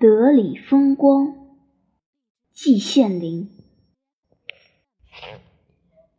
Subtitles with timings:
[0.00, 1.34] 德里风光，
[2.52, 3.50] 季羡林。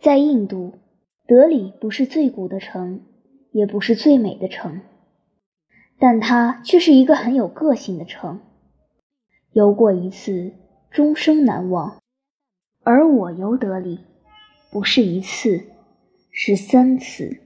[0.00, 0.80] 在印度，
[1.28, 3.06] 德里不是最古的城，
[3.52, 4.80] 也不是最美的城，
[5.96, 8.40] 但它却是一个很有个性的城。
[9.52, 10.54] 游过一次，
[10.90, 12.00] 终生难忘。
[12.82, 14.00] 而我游德里，
[14.72, 15.66] 不是一次，
[16.32, 17.42] 是三次。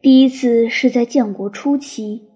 [0.00, 2.33] 第一次是在建国初期。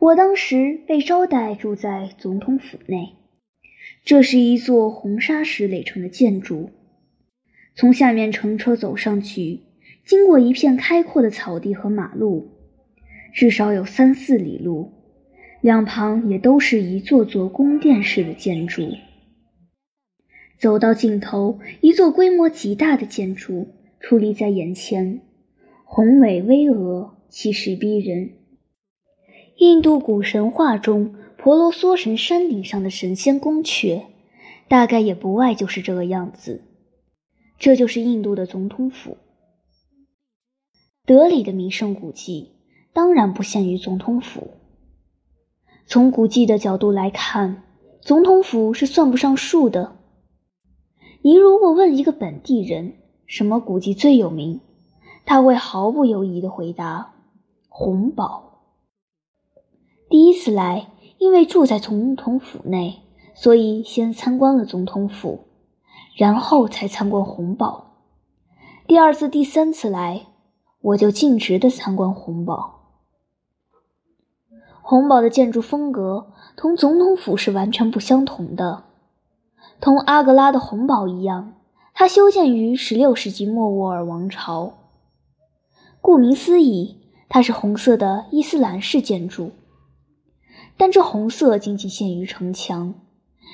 [0.00, 3.16] 我当时被招待住在总统府内，
[4.04, 6.70] 这是一座红砂石垒成的建筑。
[7.74, 9.60] 从下面乘车走上去，
[10.04, 12.48] 经过一片开阔的草地和马路，
[13.34, 14.92] 至少有三四里路，
[15.60, 18.82] 两旁也都是一座座宫殿式的建筑。
[20.58, 23.66] 走到尽头，一座规模极大的建筑
[24.00, 25.22] 矗立在眼前，
[25.84, 28.30] 宏伟巍峨，气势逼人。
[29.58, 34.04] 印度古神话中，婆罗梭神山顶上的神仙宫阙，
[34.68, 36.62] 大概也不外就是这个样子。
[37.58, 39.16] 这就是印度的总统府。
[41.04, 42.52] 德里的名胜古迹
[42.92, 44.52] 当然不限于总统府。
[45.86, 47.64] 从古迹的角度来看，
[48.00, 49.96] 总统府是算不上数的。
[51.22, 52.94] 你如果问一个本地人
[53.26, 54.60] 什么古迹最有名，
[55.26, 57.16] 他会毫不犹豫地回答：
[57.68, 58.47] 红堡。
[60.10, 63.02] 第一次来，因为住在总统府内，
[63.34, 65.40] 所以先参观了总统府，
[66.16, 67.92] 然后才参观红堡。
[68.86, 70.28] 第二次、第三次来，
[70.80, 72.76] 我就径直的参观红堡。
[74.80, 78.84] 红堡的建筑风格同总统府是完全不相同的。
[79.78, 81.52] 同阿格拉的红堡一样，
[81.92, 84.72] 它修建于16世纪末卧儿王朝。
[86.00, 86.96] 顾名思义，
[87.28, 89.50] 它是红色的伊斯兰式建筑。
[90.78, 92.94] 但这红色仅仅限于城墙，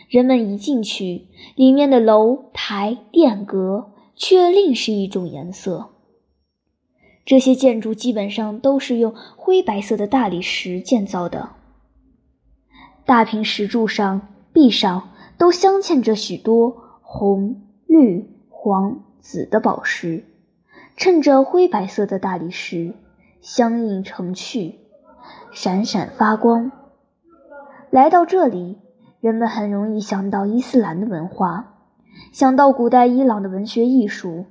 [0.08, 5.90] 人们一进去，里面的楼台殿阁却另是一种颜色。
[7.24, 11.52] 这些建筑基本上都是用灰白色的大理石建造的，
[13.06, 20.24] 大平石柱上、壁上都镶嵌着许多红、绿、黄、紫的宝石，
[20.98, 22.94] 衬着灰白色的大理石，
[23.40, 24.80] 相映成趣，
[25.50, 26.70] 闪闪发光。
[27.94, 28.78] 来到这里，
[29.20, 31.76] 人们很容易想到伊斯兰的文化，
[32.32, 34.46] 想到古代伊朗的文学艺术，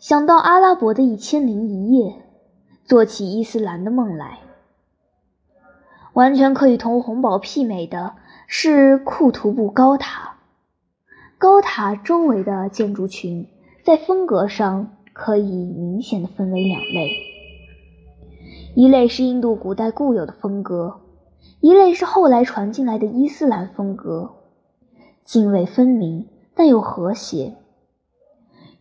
[0.00, 2.16] 想到阿拉伯的一千零一夜，
[2.84, 4.40] 做起伊斯兰的梦来。
[6.14, 8.16] 完全可以同红堡媲美的
[8.48, 10.34] 是库图布高塔。
[11.38, 13.46] 高塔周围的建筑群
[13.84, 17.12] 在风格上可以明显的分为两类，
[18.74, 21.02] 一类是印度古代固有的风格。
[21.64, 24.32] 一类是后来传进来的伊斯兰风格，
[25.24, 27.54] 泾渭分明但又和谐。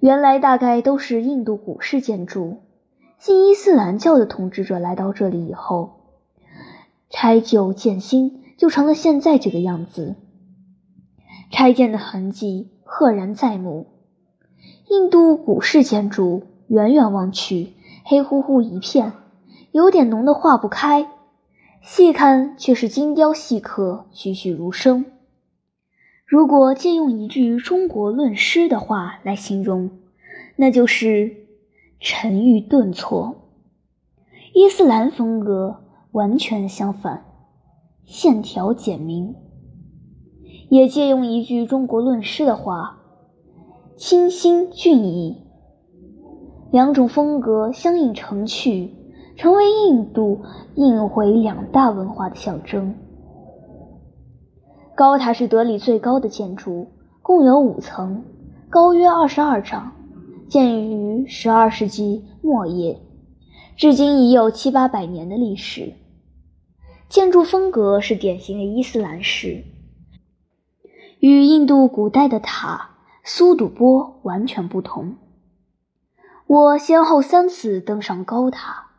[0.01, 2.57] 原来大概都是印度古式建筑，
[3.17, 5.91] 信伊斯兰教的统治者来到这里以后，
[7.09, 10.17] 拆旧建新，就成了现在这个样子。
[11.51, 13.87] 拆建的痕迹赫然在目。
[14.89, 19.13] 印度古式建筑远远望去，黑乎乎一片，
[19.71, 21.12] 有点浓得化不开。
[21.85, 25.03] 细看却是精雕细刻、栩栩如生。
[26.25, 29.91] 如果借用一句中国论诗的话来形容，
[30.55, 31.45] 那就是
[31.99, 33.49] 沉郁顿挫。
[34.53, 35.83] 伊斯兰风格
[36.13, 37.25] 完全相反，
[38.05, 39.35] 线条简明。
[40.69, 42.99] 也借用一句中国论诗的话，
[43.97, 45.43] 清新俊逸。
[46.71, 49.02] 两种风格相映成趣。
[49.43, 50.41] 成为印度
[50.75, 52.95] 印回两大文化的象征。
[54.95, 56.87] 高塔是德里最高的建筑，
[57.21, 58.23] 共有五层，
[58.69, 59.91] 高约二十二丈，
[60.47, 63.01] 建于十二世纪末叶，
[63.75, 65.91] 至今已有七八百年的历史。
[67.09, 69.65] 建筑风格是典型的伊斯兰式，
[71.19, 72.91] 与印度古代的塔
[73.25, 75.17] 苏堵波完全不同。
[76.47, 78.92] 我先后三次登上高塔。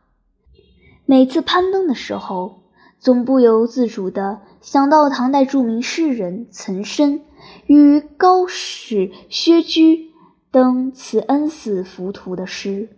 [1.06, 2.62] 每次攀登的时候，
[2.99, 7.21] 总不由自主地想到唐代著名诗人岑参
[7.67, 10.11] 与高士薛居
[10.51, 12.89] 登慈恩寺浮屠的诗：“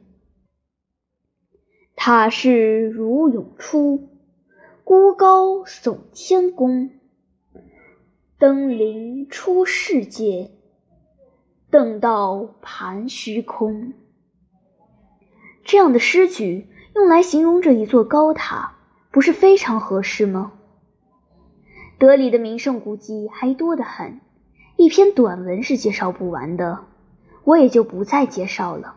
[1.96, 4.08] 塔势如涌出，
[4.84, 6.90] 孤高耸天宫。
[8.38, 10.52] 登临出世界，
[11.70, 13.94] 登道盘虚空。”
[15.66, 16.68] 这样的诗句。
[16.96, 18.72] 用来形容这一座高塔，
[19.10, 20.52] 不是非常合适吗？
[21.98, 24.18] 德里的名胜古迹还多得很，
[24.76, 26.86] 一篇短文是介绍不完的，
[27.44, 28.94] 我也就不再介绍了。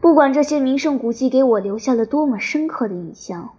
[0.00, 3.50] 不管这些名胜古迹给我留下了多么深刻的印象，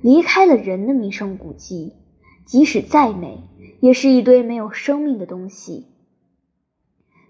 [0.00, 1.96] 离开了人的名胜古迹，
[2.44, 3.42] 即使再美，
[3.80, 5.88] 也是一堆没有生命的东西。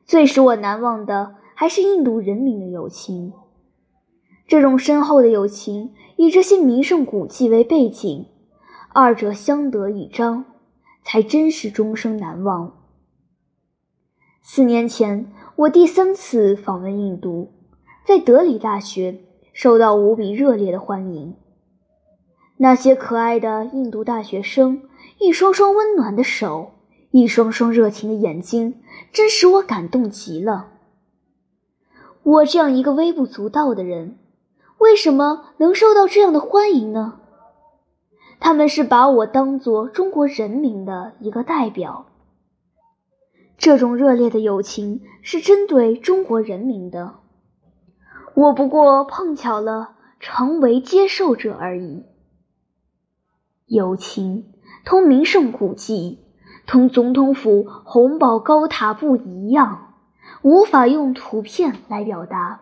[0.05, 3.33] 最使我难忘的还是印度人民的友情，
[4.47, 8.27] 这种深厚的友情，以这些名胜古迹为背景。
[8.93, 10.45] 二者相得益彰，
[11.05, 12.73] 才真是终生难忘。
[14.43, 17.53] 四年前，我第三次访问印度，
[18.07, 19.19] 在德里大学
[19.53, 21.35] 受到无比热烈的欢迎。
[22.59, 24.83] 那些可爱的印度大学生，
[25.19, 26.75] 一双双温暖的手，
[27.11, 28.81] 一双双热情的眼睛，
[29.13, 30.69] 真使我感动极了。
[32.23, 34.17] 我这样一个微不足道的人，
[34.79, 37.21] 为什么能受到这样的欢迎呢？
[38.39, 42.07] 他们是把我当做中国人民的一个代表，
[43.57, 47.15] 这种热烈的友情是针对中国人民的，
[48.35, 52.05] 我不过碰巧了成为接受者而已。
[53.65, 54.53] 友情
[54.85, 56.21] 同名胜古迹、
[56.67, 59.95] 同总统府红宝高塔不一样，
[60.43, 62.61] 无法用图片来表达，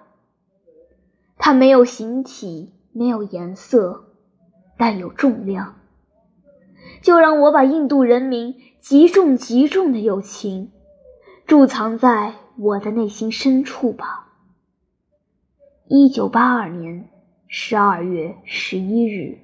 [1.46, 4.14] 它没有形体，没有颜色。
[4.78, 5.74] 但有重量，
[7.02, 10.72] 就让我把印度人民极重极重的友情
[11.46, 14.32] 贮藏在我的内心深处吧。
[15.86, 17.10] 一九八二年
[17.46, 19.43] 十二月十一日。